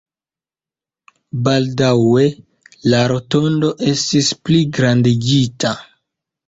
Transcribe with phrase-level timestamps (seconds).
[1.49, 2.25] Baldaŭe
[2.95, 5.81] la rotondo estis pligrandigita.